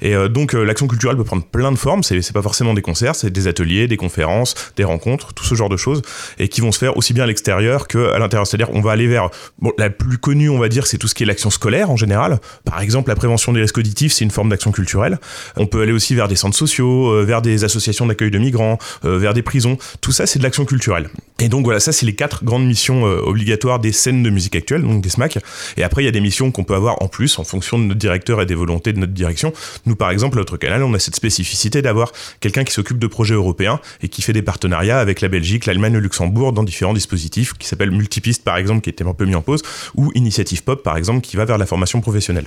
Et 0.00 0.14
euh, 0.14 0.28
donc 0.28 0.54
euh, 0.54 0.64
l'action 0.64 0.86
culturelle 0.86 1.16
peut 1.16 1.24
prendre 1.24 1.44
plein 1.44 1.72
de 1.72 1.76
formes, 1.76 2.02
c'est 2.02 2.32
pas 2.32 2.42
forcément 2.42 2.74
des 2.74 2.82
concerts, 2.82 3.14
c'est 3.14 3.30
des 3.30 3.48
ateliers, 3.48 3.88
des 3.88 3.96
conférences, 3.96 4.54
des 4.76 4.84
rencontres, 4.84 5.34
tout 5.34 5.44
ce 5.44 5.54
genre 5.54 5.68
de 5.68 5.76
choses, 5.76 6.02
et 6.38 6.48
qui 6.48 6.60
vont 6.60 6.72
se 6.72 6.78
faire 6.78 6.96
aussi 6.96 7.12
bien 7.12 7.24
à 7.24 7.26
l'extérieur 7.26 7.88
qu'à 7.88 8.18
l'intérieur. 8.18 8.46
C'est-à-dire 8.46 8.70
on 8.72 8.80
va 8.80 8.92
aller 8.92 9.06
vers 9.06 9.30
bon, 9.58 9.72
la 9.78 9.90
plus 9.90 10.18
connue, 10.18 10.48
on 10.48 10.58
va 10.58 10.68
dire, 10.68 10.86
c'est 10.86 10.98
tout 10.98 11.08
ce 11.08 11.14
qui 11.14 11.22
est 11.22 11.26
l'action 11.26 11.50
scolaire 11.50 11.90
en 11.90 11.96
général. 11.96 12.40
Par 12.64 12.80
exemple, 12.80 13.08
la 13.08 13.16
prévention 13.16 13.52
des 13.52 13.60
risques 13.60 13.78
auditifs, 13.78 14.12
c'est 14.12 14.24
une 14.24 14.30
forme 14.30 14.48
d'action 14.48 14.72
culturelle. 14.72 15.18
On 15.56 15.66
peut 15.66 15.82
aller 15.82 15.92
aussi 15.92 16.14
vers 16.14 16.28
des 16.28 16.36
centres 16.36 16.56
sociaux, 16.56 17.17
vers 17.24 17.42
des 17.42 17.64
associations 17.64 18.06
d'accueil 18.06 18.30
de 18.30 18.38
migrants, 18.38 18.78
vers 19.02 19.34
des 19.34 19.42
prisons. 19.42 19.78
Tout 20.00 20.12
ça, 20.12 20.26
c'est 20.26 20.38
de 20.38 20.44
l'action 20.44 20.64
culturelle. 20.64 21.10
Et 21.40 21.48
donc 21.48 21.64
voilà, 21.64 21.80
ça, 21.80 21.92
c'est 21.92 22.06
les 22.06 22.14
quatre 22.14 22.44
grandes 22.44 22.66
missions 22.66 23.04
obligatoires 23.04 23.78
des 23.78 23.92
scènes 23.92 24.22
de 24.22 24.30
musique 24.30 24.56
actuelle, 24.56 24.82
donc 24.82 25.02
des 25.02 25.08
SMAC. 25.08 25.38
Et 25.76 25.82
après, 25.82 26.02
il 26.02 26.06
y 26.06 26.08
a 26.08 26.12
des 26.12 26.20
missions 26.20 26.50
qu'on 26.50 26.64
peut 26.64 26.74
avoir 26.74 27.02
en 27.02 27.08
plus 27.08 27.38
en 27.38 27.44
fonction 27.44 27.78
de 27.78 27.84
notre 27.84 27.98
directeur 27.98 28.40
et 28.42 28.46
des 28.46 28.54
volontés 28.54 28.92
de 28.92 28.98
notre 28.98 29.12
direction. 29.12 29.52
Nous, 29.86 29.96
par 29.96 30.10
exemple, 30.10 30.38
notre 30.38 30.56
canal, 30.56 30.82
on 30.82 30.94
a 30.94 30.98
cette 30.98 31.16
spécificité 31.16 31.82
d'avoir 31.82 32.12
quelqu'un 32.40 32.64
qui 32.64 32.72
s'occupe 32.72 32.98
de 32.98 33.06
projets 33.06 33.34
européens 33.34 33.80
et 34.02 34.08
qui 34.08 34.22
fait 34.22 34.32
des 34.32 34.42
partenariats 34.42 34.98
avec 34.98 35.20
la 35.20 35.28
Belgique, 35.28 35.66
l'Allemagne, 35.66 35.94
le 35.94 36.00
Luxembourg 36.00 36.52
dans 36.52 36.64
différents 36.64 36.94
dispositifs 36.94 37.54
qui 37.54 37.66
s'appellent 37.66 37.90
Multipiste, 37.90 38.44
par 38.44 38.56
exemple, 38.56 38.82
qui 38.82 38.90
était 38.90 39.06
un 39.06 39.14
peu 39.14 39.24
mis 39.24 39.34
en 39.34 39.42
pause, 39.42 39.62
ou 39.94 40.10
Initiative 40.14 40.62
Pop, 40.62 40.82
par 40.82 40.96
exemple, 40.96 41.20
qui 41.20 41.36
va 41.36 41.44
vers 41.44 41.58
la 41.58 41.66
formation 41.66 42.00
professionnelle. 42.00 42.46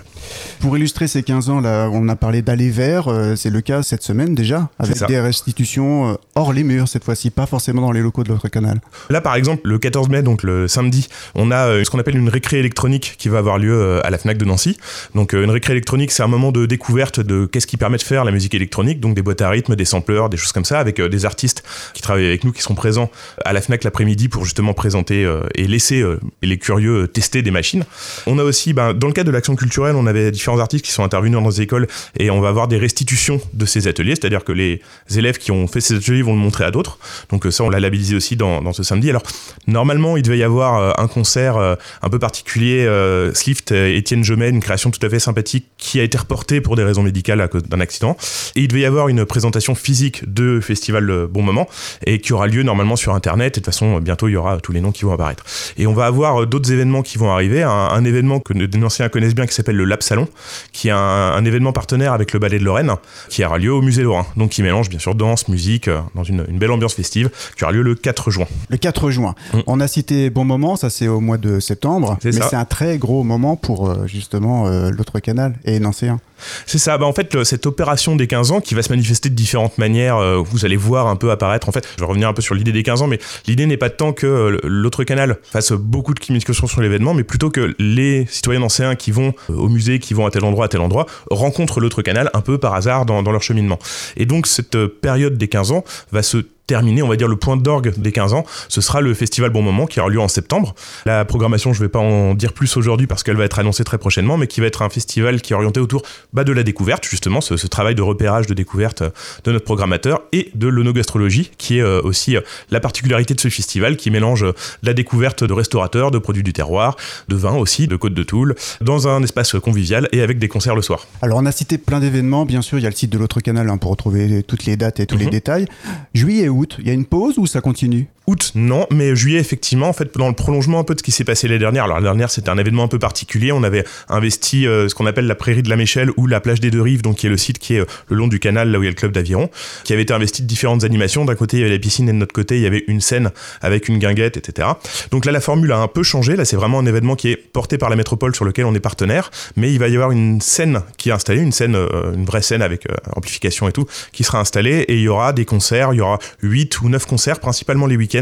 Pour 0.60 0.78
illustrer 0.78 1.08
ces 1.08 1.24
15 1.24 1.50
ans, 1.50 1.64
on 1.64 2.10
a 2.10 2.16
parlé 2.16 2.42
d'aller 2.42 2.70
vers, 2.70 3.08
euh, 3.08 3.36
c'est 3.36 3.50
le 3.50 3.62
cas 3.62 3.84
cette 3.84 4.04
semaine 4.04 4.36
déjà, 4.36 4.61
avec 4.80 5.06
des 5.08 5.20
restitutions 5.20 6.12
euh, 6.12 6.14
hors 6.36 6.54
les 6.54 6.64
murs 6.64 6.88
cette 6.88 7.04
fois-ci, 7.04 7.30
pas 7.30 7.46
forcément 7.46 7.82
dans 7.82 7.92
les 7.92 8.02
locaux 8.02 8.24
de 8.24 8.32
notre 8.32 8.48
canal. 8.48 8.82
Là, 9.10 9.22
par 9.22 9.36
exemple, 9.36 9.68
le 9.68 9.78
14 9.78 10.10
mai, 10.10 10.22
donc 10.22 10.44
le 10.44 10.68
samedi, 10.68 11.08
on 11.36 11.52
a 11.52 11.68
euh, 11.68 11.84
ce 11.84 11.90
qu'on 11.90 12.00
appelle 12.00 12.18
une 12.18 12.30
récré 12.30 12.60
électronique 12.60 13.16
qui 13.18 13.30
va 13.30 13.40
avoir 13.40 13.58
lieu 13.58 13.74
euh, 13.74 14.02
à 14.04 14.10
la 14.10 14.18
FNAC 14.18 14.38
de 14.38 14.46
Nancy. 14.46 14.78
Donc 15.16 15.34
une 15.34 15.50
récré 15.50 15.74
électronique, 15.74 16.12
c'est 16.12 16.24
un 16.24 16.28
moment 16.28 16.52
de 16.52 16.66
découverte 16.66 17.20
de 17.20 17.46
qu'est-ce 17.46 17.68
qui 17.68 17.78
permet 17.78 17.98
de 17.98 18.04
faire 18.04 18.26
la 18.26 18.32
musique 18.32 18.54
électronique, 18.54 19.00
donc 19.00 19.16
des 19.16 19.22
boîtes 19.22 19.42
à 19.42 19.50
rythme, 19.50 19.76
des 19.76 19.86
sampleurs, 19.86 20.30
des 20.30 20.38
choses 20.38 20.52
comme 20.52 20.66
ça, 20.66 20.80
avec 20.80 21.02
des 21.02 21.26
artistes 21.26 21.64
qui 21.94 22.02
travaillent 22.02 22.26
avec 22.26 22.44
nous, 22.44 22.52
qui 22.52 22.62
sont 22.62 22.76
présents 22.76 23.10
à 23.46 23.54
la 23.54 23.62
FNAC 23.62 23.84
l'après-midi 23.84 24.28
pour 24.30 24.46
justement 24.46 24.74
présenter 24.74 25.30
et 25.56 25.68
laisser 25.68 26.04
les 26.42 26.58
curieux 26.58 27.08
tester 27.08 27.42
des 27.42 27.52
machines. 27.52 27.84
On 28.28 28.38
a 28.40 28.44
aussi, 28.44 28.74
ben, 28.74 28.94
dans 28.94 29.08
le 29.08 29.14
cadre 29.14 29.28
de 29.28 29.32
l'action 29.34 29.56
culturelle, 29.56 29.96
on 29.96 30.08
avait 30.08 30.32
différents 30.32 30.60
artistes 30.60 30.86
qui 30.86 30.92
sont 30.92 31.04
intervenus 31.04 31.34
dans 31.34 31.42
nos 31.42 31.52
écoles 31.52 31.88
et 32.18 32.30
on 32.30 32.42
va 32.42 32.50
avoir 32.50 32.68
des 32.68 32.78
restitutions 32.78 33.40
de 33.54 33.66
ces 33.66 33.88
ateliers, 33.88 34.16
c'est-à-dire 34.16 34.44
que 34.44 34.51
les 34.54 34.82
élèves 35.16 35.38
qui 35.38 35.52
ont 35.52 35.68
fait 35.68 35.82
ces 35.82 35.96
ateliers 35.96 36.22
vont 36.22 36.34
le 36.34 36.40
montrer 36.40 36.64
à 36.64 36.72
d'autres. 36.72 37.00
Donc 37.30 37.46
ça, 37.50 37.64
on 37.64 37.70
l'a 37.70 37.80
labellisé 37.80 38.16
aussi 38.16 38.36
dans, 38.36 38.74
ce 38.74 38.84
samedi. 38.84 39.10
Alors 39.10 39.24
normalement, 39.68 40.18
il 40.18 40.24
devait 40.24 40.38
y 40.38 40.44
avoir 40.44 41.00
un 41.00 41.08
concert 41.08 41.58
un 42.02 42.10
peu 42.10 42.20
particulier, 42.20 42.86
euh, 42.86 43.34
Slift, 43.34 43.72
euh, 43.72 43.96
Étienne 43.96 44.24
Jomet, 44.24 44.50
une 44.50 44.60
création 44.60 44.92
tout 44.92 45.06
à 45.06 45.10
fait 45.10 45.20
sympathique 45.20 45.68
qui 45.78 46.00
a 46.00 46.04
été 46.04 46.18
reportée 46.18 46.62
pour 46.62 46.76
des 46.76 46.84
raisons 46.84 47.04
médicales 47.04 47.42
à 47.42 47.48
cause 47.48 47.64
d'un 47.64 47.80
accident. 47.80 48.16
Et 48.56 48.62
il 48.62 48.68
devait 48.68 48.82
y 48.82 48.86
avoir 48.86 49.08
une 49.08 49.26
présentation 49.26 49.76
physique 49.76 50.32
de 50.32 50.60
Festival 50.60 51.28
Bon 51.28 51.42
Moment 51.42 51.68
et 52.06 52.20
qui 52.20 52.34
aura 52.34 52.48
lieu 52.48 52.64
normalement 52.64 52.96
sur 52.96 53.14
Internet. 53.14 53.58
Et 53.58 53.60
de 53.60 53.66
toute 53.66 53.74
façon, 53.74 54.00
bientôt, 54.00 54.28
il 54.28 54.34
y 54.34 54.36
aura 54.36 54.60
tous 54.60 54.72
les 54.72 54.82
noms 54.82 54.92
qui 54.92 55.06
vont 55.06 55.14
apparaître. 55.14 55.44
Et 55.78 55.88
on 55.88 55.94
va 55.94 56.06
avoir 56.06 56.42
euh, 56.42 56.46
d'autres 56.46 56.72
événements 56.72 57.02
qui 57.02 57.18
vont 57.18 57.32
arriver. 57.32 57.64
Un, 57.64 58.04
événement 58.04 58.40
que 58.40 58.54
des 58.54 58.84
anciens 58.84 59.10
connaissent 59.10 59.36
bien 59.36 59.46
qui 59.46 59.54
s'appelle 59.54 59.76
le 59.76 59.86
Lab 59.86 60.02
Salon, 60.02 60.28
qui 60.72 60.88
est 60.88 60.92
un, 60.92 61.46
événement 61.46 61.72
partenaire 61.72 62.14
avec 62.14 62.34
le 62.34 62.40
Ballet 62.40 62.58
de 62.58 62.64
Lorraine, 62.64 62.96
qui 63.30 63.44
aura 63.46 63.60
lieu 63.60 63.72
au 63.72 63.82
Musée 63.82 64.04
Lorrain. 64.04 64.26
Donc 64.42 64.50
qui 64.50 64.64
mélange 64.64 64.90
bien 64.90 64.98
sûr 64.98 65.14
danse, 65.14 65.50
musique, 65.50 65.88
dans 66.16 66.24
une, 66.24 66.42
belle 66.58 66.72
ambiance 66.72 66.96
festive, 66.96 67.30
qui 67.56 67.64
aura 67.64 67.72
lieu 67.72 67.84
le 67.84 67.94
4 67.94 68.32
juin. 68.32 68.48
Le 68.70 68.78
4 68.78 69.12
juin. 69.12 69.36
Mm. 69.54 69.60
On 69.68 69.80
a 69.80 69.88
cité 69.88 70.32
Bon 70.32 70.46
Moment, 70.46 70.76
ça 70.76 70.90
c'est 70.90 71.08
au 71.08 71.20
mois 71.20 71.38
de 71.38 71.60
septembre. 71.60 72.18
Mais 72.24 72.32
c'est 72.32 72.56
un 72.56 72.66
très 72.66 72.98
gros 72.98 73.24
moment 73.24 73.56
pour 73.56 73.88
euh, 73.88 74.08
justement 74.08 74.66
euh, 74.66 74.90
l'autre 74.90 75.20
canal 75.20 75.54
et 75.64 75.80
Nancéen. 75.80 76.20
C'est 76.66 76.78
ça. 76.78 76.98
Bah, 76.98 77.06
en 77.06 77.14
fait, 77.14 77.44
cette 77.44 77.66
opération 77.66 78.16
des 78.16 78.28
15 78.28 78.52
ans 78.52 78.62
qui 78.62 78.76
va 78.76 78.82
se 78.82 78.90
manifester 78.90 79.30
de 79.30 79.36
différentes 79.36 79.78
manières, 79.78 80.18
euh, 80.18 80.38
vous 80.38 80.66
allez 80.66 80.76
voir 80.76 81.08
un 81.08 81.16
peu 81.16 81.32
apparaître. 81.32 81.70
En 81.70 81.72
fait, 81.72 81.88
je 81.96 82.02
vais 82.02 82.08
revenir 82.08 82.28
un 82.28 82.34
peu 82.34 82.42
sur 82.42 82.56
l'idée 82.56 82.72
des 82.72 82.84
15 82.84 83.02
ans, 83.02 83.08
mais 83.08 83.20
l'idée 83.48 83.66
n'est 83.66 83.78
pas 83.78 83.90
tant 83.90 84.14
que 84.14 84.60
l'autre 84.64 85.04
canal 85.04 85.38
fasse 85.44 85.72
beaucoup 85.72 86.14
de 86.14 86.20
communication 86.20 86.68
sur 86.68 86.82
l'événement, 86.82 87.14
mais 87.14 87.24
plutôt 87.24 87.50
que 87.50 87.76
les 87.80 88.26
citoyens 88.30 88.62
nancéens 88.62 88.96
qui 88.96 89.12
vont 89.12 89.34
au 89.50 89.70
musée, 89.70 90.00
qui 90.00 90.14
vont 90.14 90.26
à 90.26 90.32
tel 90.32 90.44
endroit, 90.44 90.66
à 90.66 90.68
tel 90.68 90.82
endroit, 90.82 91.06
rencontrent 91.30 91.80
l'autre 91.80 92.02
canal 92.02 92.30
un 92.34 92.42
peu 92.42 92.58
par 92.58 92.74
hasard 92.74 93.06
dans, 93.06 93.24
dans 93.24 93.32
leur 93.32 93.44
cheminement. 93.44 93.80
Et 94.18 94.26
donc, 94.26 94.48
cette 94.48 94.86
période 94.86 95.38
des 95.38 95.48
15 95.48 95.72
ans 95.72 95.84
va 96.12 96.24
se 96.24 96.46
terminé, 96.72 97.04
on 97.04 97.10
va 97.10 97.18
dire 97.18 97.28
le 97.28 97.36
point 97.36 97.58
d'orgue 97.58 97.94
des 97.98 98.14
15 98.14 98.34
ans, 98.34 98.46
ce 98.70 98.80
sera 98.80 99.02
le 99.02 99.14
festival 99.14 99.50
Bon 99.50 99.62
Moment 99.62 99.88
qui 99.88 100.00
aura 100.00 100.10
lieu 100.10 100.22
en 100.22 100.30
septembre. 100.30 100.74
La 101.06 101.26
programmation, 101.26 101.74
je 101.74 101.82
ne 101.82 101.86
vais 101.86 101.90
pas 101.90 102.00
en 102.00 102.34
dire 102.34 102.54
plus 102.54 102.78
aujourd'hui 102.78 103.08
parce 103.08 103.24
qu'elle 103.24 103.36
va 103.36 103.44
être 103.44 103.60
annoncée 103.60 103.84
très 103.84 103.98
prochainement, 103.98 104.38
mais 104.38 104.48
qui 104.48 104.62
va 104.62 104.68
être 104.68 104.82
un 104.82 104.90
festival 104.90 105.42
qui 105.42 105.52
est 105.52 105.56
orienté 105.58 105.82
autour 105.82 106.04
bah, 106.32 106.46
de 106.46 106.54
la 106.54 106.64
découverte, 106.64 107.04
justement, 107.04 107.42
ce, 107.42 107.68
travail 107.68 107.94
de 107.94 108.02
repérage, 108.02 108.48
de 108.48 108.54
découverte 108.54 109.04
de 109.44 109.52
notre 109.52 109.66
programmateur 109.66 110.22
et 110.32 110.50
de 110.56 110.70
l'onogastrologie, 110.70 111.52
qui 111.58 111.80
est 111.80 111.82
euh, 111.82 112.00
aussi 112.04 112.38
euh, 112.38 112.42
la 112.70 112.80
particularité 112.80 113.34
de 113.34 113.42
ce 113.42 113.50
festival, 113.50 113.98
qui 113.98 114.10
mélange 114.12 114.46
euh, 114.46 114.54
la 114.82 114.94
découverte 114.94 115.44
de 115.44 115.52
restaurateurs, 115.52 116.10
de 116.10 116.20
produits 116.20 116.44
du 116.44 116.54
terroir, 116.54 116.96
de 117.28 117.36
vin 117.36 117.56
aussi, 117.58 117.88
de 117.88 117.98
Côte 117.98 118.14
de 118.14 118.24
Toul, 118.24 118.56
dans 118.80 119.10
un 119.10 119.22
espace 119.24 119.60
convivial 119.60 120.08
et 120.14 120.22
avec 120.22 120.40
des 120.40 120.48
concerts 120.48 120.76
le 120.76 120.82
soir. 120.82 121.06
Alors 121.22 121.40
on 121.40 121.46
a 121.46 121.52
cité 121.52 121.78
plein 121.78 122.00
d'événements, 122.00 122.46
bien 122.46 122.62
sûr, 122.62 122.78
il 122.78 122.84
y 122.84 122.88
a 122.88 122.90
le 122.90 122.96
site 122.96 123.12
de 123.12 123.18
l'autre 123.18 123.42
canal 123.42 123.70
hein, 123.70 123.78
pour 123.78 123.92
retrouver 123.92 124.42
toutes 124.44 124.64
les 124.64 124.78
dates 124.78 125.02
et 125.02 125.06
tous 125.06 125.18
les 125.18 125.26
mhm. 125.26 125.32
détails. 125.32 125.66
Juillet 126.14 126.46
et 126.46 126.50
août, 126.50 126.61
il 126.80 126.88
y 126.88 126.90
a 126.90 126.94
une 126.94 127.06
pause 127.06 127.38
ou 127.38 127.46
ça 127.46 127.62
continue? 127.62 128.08
Non, 128.56 128.88
mais 128.92 129.16
juillet, 129.16 129.40
effectivement, 129.40 129.90
en 129.90 129.94
fait, 129.94 130.16
dans 130.18 130.28
le 130.28 130.34
prolongement 130.34 130.80
un 130.80 130.84
peu 130.84 130.94
de 130.94 131.00
ce 131.00 131.04
qui 131.04 131.12
s'est 131.12 131.24
passé 131.24 131.48
l'année 131.48 131.60
dernière. 131.60 131.86
Alors, 131.86 131.98
la 131.98 132.04
dernière, 132.04 132.30
c'était 132.30 132.50
un 132.50 132.58
événement 132.58 132.84
un 132.84 132.88
peu 132.88 133.00
particulier. 133.00 133.52
On 133.52 133.64
avait 133.64 133.84
investi 134.10 134.68
euh, 134.68 134.88
ce 134.88 134.96
qu'on 134.96 135.06
appelle 135.06 135.28
la 135.28 135.36
prairie 135.36 135.64
de 135.64 135.70
la 135.70 135.76
Méchelle 135.76 136.10
ou 136.18 136.28
la 136.28 136.40
plage 136.40 136.60
des 136.60 136.72
Deux 136.72 136.82
Rives, 136.82 137.02
donc 137.02 137.18
qui 137.18 137.28
est 137.28 137.30
le 137.30 137.38
site 137.38 137.60
qui 137.60 137.76
est 137.76 137.80
euh, 137.80 137.86
le 138.08 138.16
long 138.16 138.28
du 138.28 138.40
canal, 138.40 138.70
là 138.70 138.80
où 138.80 138.84
il 138.84 138.86
y 138.86 138.88
a 138.88 138.92
le 138.92 138.96
club 138.96 139.12
d'aviron, 139.12 139.50
qui 139.84 139.94
avait 139.94 140.04
été 140.04 140.14
investi 140.14 140.42
de 140.42 140.48
différentes 140.48 140.84
animations. 140.84 141.26
D'un 141.26 141.36
côté, 141.36 141.58
il 141.58 141.60
y 141.62 141.64
avait 141.64 141.74
la 141.74 141.80
piscine 141.80 142.10
et 142.10 142.14
de 142.14 142.18
notre 142.18 142.34
côté, 142.34 142.58
il 142.58 142.62
y 142.62 142.68
avait 142.68 142.84
une 142.88 143.02
scène 143.02 143.32
avec 143.62 143.88
une 143.88 144.00
guinguette, 144.00 144.38
etc. 144.38 144.68
Donc 145.12 145.26
là, 145.26 145.32
la 145.32 145.42
formule 145.42 145.72
a 145.72 145.78
un 145.78 145.88
peu 145.88 146.04
changé. 146.04 146.36
Là, 146.36 146.46
c'est 146.46 146.56
vraiment 146.56 146.80
un 146.80 146.86
événement 146.86 147.16
qui 147.16 147.30
est 147.30 147.36
porté 147.36 147.78
par 147.78 147.90
la 147.90 147.96
métropole 147.96 148.36
sur 148.36 148.46
lequel 148.46 148.66
on 148.66 148.74
est 148.76 148.80
partenaire, 148.80 149.32
mais 149.56 149.72
il 149.72 149.80
va 149.80 149.88
y 149.88 149.96
avoir 149.96 150.12
une 150.12 150.42
scène 150.42 150.82
qui 150.98 151.10
est 151.10 151.14
installée, 151.14 151.42
une 151.42 151.52
scène, 151.52 151.76
euh, 151.76 152.14
une 152.14 152.26
vraie 152.26 152.42
scène 152.42 152.62
avec 152.62 152.88
amplification 153.16 153.68
et 153.68 153.72
tout, 153.72 153.86
qui 154.12 154.24
sera 154.24 154.40
installée 154.40 154.86
et 154.88 154.96
il 154.96 155.02
y 155.02 155.08
aura 155.08 155.34
des 155.34 155.46
concerts. 155.46 155.94
Il 155.94 155.98
y 155.98 156.02
aura 156.02 156.20
8 156.42 156.82
ou 156.82 156.90
9 156.90 157.06
concerts, 157.06 157.40
principalement 157.40 157.88
les 157.88 157.98
week-ends, 157.98 158.21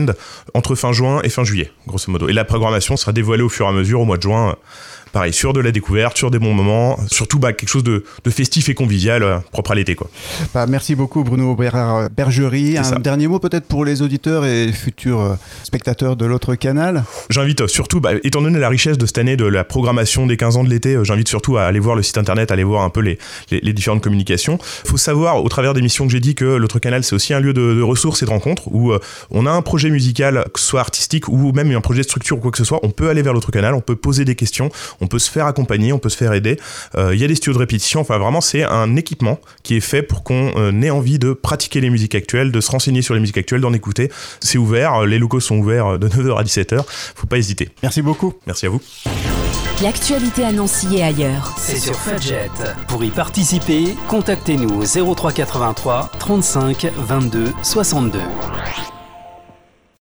entre 0.53 0.75
fin 0.75 0.91
juin 0.91 1.21
et 1.23 1.29
fin 1.29 1.43
juillet, 1.43 1.71
grosso 1.87 2.11
modo. 2.11 2.29
Et 2.29 2.33
la 2.33 2.45
programmation 2.45 2.97
sera 2.97 3.11
dévoilée 3.11 3.43
au 3.43 3.49
fur 3.49 3.65
et 3.65 3.69
à 3.69 3.71
mesure 3.71 4.01
au 4.01 4.05
mois 4.05 4.17
de 4.17 4.23
juin 4.23 4.55
pareil, 5.11 5.33
sur 5.33 5.53
de 5.53 5.59
la 5.59 5.71
découverte, 5.71 6.17
sur 6.17 6.31
des 6.31 6.39
bons 6.39 6.53
moments, 6.53 6.97
surtout 7.07 7.39
bah, 7.39 7.53
quelque 7.53 7.69
chose 7.69 7.83
de, 7.83 8.03
festif 8.29 8.69
et 8.69 8.75
convivial, 8.75 9.23
euh, 9.23 9.39
propre 9.51 9.71
à 9.71 9.75
l'été. 9.75 9.95
Quoi. 9.95 10.09
Bah, 10.53 10.67
merci 10.67 10.95
beaucoup 10.95 11.23
Bruno 11.23 11.55
Bergerie. 11.55 12.77
Un 12.77 12.99
dernier 12.99 13.27
mot 13.27 13.39
peut-être 13.39 13.65
pour 13.65 13.85
les 13.85 14.01
auditeurs 14.01 14.45
et 14.45 14.71
futurs 14.71 15.21
euh, 15.21 15.35
spectateurs 15.63 16.15
de 16.15 16.25
l'autre 16.25 16.55
canal? 16.55 17.03
J'invite 17.29 17.61
euh, 17.61 17.67
surtout, 17.67 17.99
bah, 17.99 18.11
étant 18.23 18.41
donné 18.41 18.59
la 18.59 18.69
richesse 18.69 18.97
de 18.97 19.05
cette 19.05 19.17
année 19.17 19.35
de 19.35 19.45
la 19.45 19.63
programmation 19.63 20.27
des 20.27 20.37
15 20.37 20.57
ans 20.57 20.63
de 20.63 20.69
l'été, 20.69 20.97
j'invite 21.03 21.27
surtout 21.27 21.57
à 21.57 21.63
aller 21.63 21.79
voir 21.79 21.95
le 21.95 22.03
site 22.03 22.17
internet, 22.17 22.51
à 22.51 22.53
aller 22.53 22.63
voir 22.63 22.83
un 22.83 22.89
peu 22.89 23.01
les, 23.01 23.17
les, 23.51 23.73
différentes 23.73 24.03
communications. 24.03 24.59
Il 24.85 24.91
faut 24.91 24.97
savoir, 24.97 25.43
au 25.43 25.49
travers 25.49 25.73
des 25.73 25.81
missions 25.81 26.05
que 26.05 26.11
j'ai 26.11 26.19
dit, 26.19 26.35
que 26.35 26.45
l'autre 26.45 26.79
canal, 26.79 27.03
c'est 27.03 27.15
aussi 27.15 27.33
un 27.33 27.39
lieu 27.39 27.53
de, 27.53 27.81
ressources 27.81 28.21
et 28.21 28.25
de 28.25 28.29
rencontres 28.29 28.67
où 28.67 28.93
on 29.31 29.45
a 29.45 29.51
un 29.51 29.61
projet 29.61 29.89
musical, 29.89 30.45
que 30.53 30.59
ce 30.59 30.65
soit 30.65 30.81
artistique 30.81 31.27
ou 31.27 31.51
même 31.53 31.71
un 31.71 31.81
projet 31.81 32.01
de 32.01 32.05
structure 32.05 32.37
ou 32.37 32.39
quoi 32.39 32.51
que 32.51 32.57
ce 32.57 32.63
soit, 32.63 32.79
on 32.83 32.89
peut 32.89 33.09
aller 33.09 33.21
vers 33.21 33.33
l'autre 33.33 33.51
canal, 33.51 33.73
on 33.73 33.81
peut 33.81 33.95
poser 33.95 34.25
des 34.25 34.35
questions, 34.35 34.69
On 35.01 35.07
peut 35.07 35.19
se 35.19 35.29
faire 35.29 35.45
accompagner, 35.45 35.93
on 35.93 35.99
peut 35.99 36.09
se 36.09 36.17
faire 36.17 36.33
aider. 36.33 36.59
Il 36.97 37.15
y 37.15 37.23
a 37.23 37.27
des 37.27 37.35
studios 37.35 37.53
de 37.53 37.59
répétition. 37.59 38.01
Enfin, 38.01 38.17
vraiment, 38.17 38.41
c'est 38.41 38.63
un 38.63 38.95
équipement 38.95 39.39
qui 39.63 39.75
est 39.75 39.81
fait 39.81 40.03
pour 40.03 40.23
qu'on 40.23 40.81
ait 40.81 40.89
envie 40.89 41.19
de 41.19 41.33
pratiquer 41.33 41.81
les 41.81 41.89
musiques 41.89 42.15
actuelles, 42.15 42.51
de 42.51 42.61
se 42.61 42.71
renseigner 42.71 43.01
sur 43.01 43.13
les 43.13 43.19
musiques 43.19 43.37
actuelles, 43.37 43.61
d'en 43.61 43.73
écouter. 43.73 44.11
C'est 44.39 44.57
ouvert. 44.57 45.05
Les 45.05 45.19
locaux 45.19 45.39
sont 45.39 45.57
ouverts 45.57 45.99
de 45.99 46.07
9h 46.07 46.37
à 46.37 46.43
17h. 46.43 46.83
Faut 47.15 47.27
pas 47.27 47.37
hésiter. 47.37 47.69
Merci 47.83 48.01
beaucoup. 48.01 48.33
Merci 48.45 48.65
à 48.65 48.69
vous. 48.69 48.81
L'actualité 49.81 50.43
à 50.43 50.51
Nancy 50.51 50.97
et 50.97 51.03
ailleurs. 51.03 51.55
C'est 51.57 51.77
sur 51.77 51.97
Fudget. 51.97 52.49
Pour 52.89 53.01
y 53.03 53.09
participer, 53.09 53.95
contactez-nous 54.09 54.81
au 54.81 55.15
0383 55.15 56.11
35 56.19 56.87
22 56.97 57.53
62. 57.63 58.19